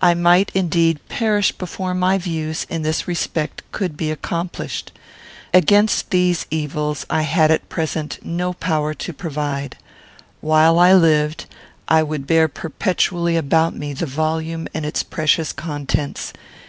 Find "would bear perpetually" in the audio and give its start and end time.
12.04-13.36